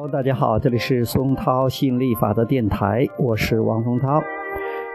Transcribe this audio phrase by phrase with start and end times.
[0.00, 4.22] Hello，大家好，这里是松涛吸引力法则电台，我是王松涛。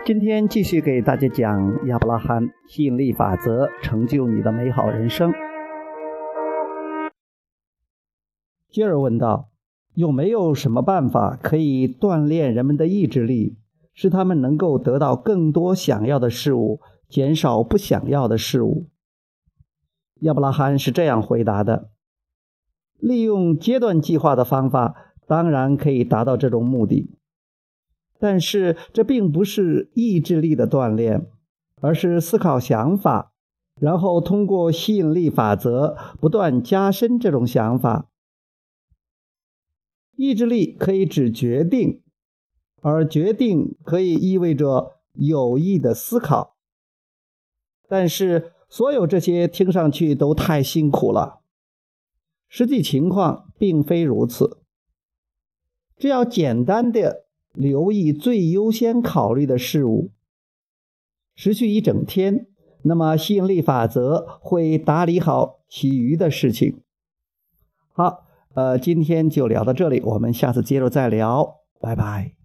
[0.04, 5.32] 今天继续给大家讲亚伯拉罕吸引力法则，成就你的美好人生。
[8.72, 9.50] 接着问道：
[9.94, 13.60] 有没有什么办法可以锻炼人们的意志力，
[13.94, 18.88] 使他们能够得到更多想要的事物，减少不想要的事物？
[20.22, 21.92] 亚伯拉罕是这样回答的。
[23.06, 27.16] 利用阶段计划的方法，当然可以达到这种目的，
[28.18, 31.28] 但是这并不是意志力的锻炼，
[31.80, 33.32] 而是思考想法，
[33.80, 38.10] 然后通过吸引力法则不断加深这种想法。
[40.16, 42.02] 意志力可以指决定，
[42.82, 46.56] 而决定可以意味着有意的思考，
[47.88, 51.42] 但是所有这些听上去都太辛苦了。
[52.58, 54.60] 实际情况并非如此。
[55.98, 60.12] 只要简单的留意最优先考虑的事物，
[61.36, 62.48] 持续一整天，
[62.84, 66.80] 那么吸引力法则会打理好其余的事情。
[67.92, 68.24] 好，
[68.54, 72.45] 呃，今天就聊到这里，我们下次接着再聊，拜拜。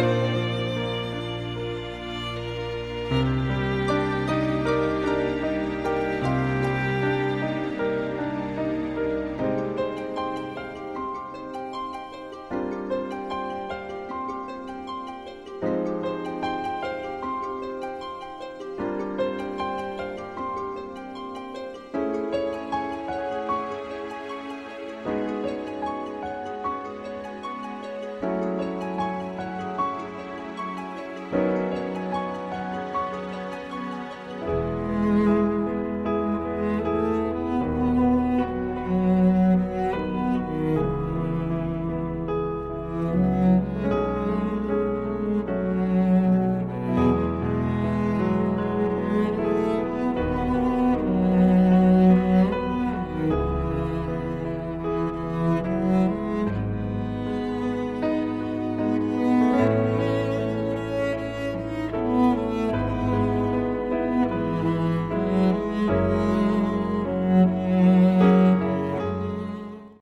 [0.00, 0.37] Música